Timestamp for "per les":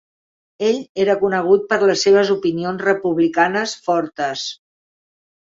1.73-2.05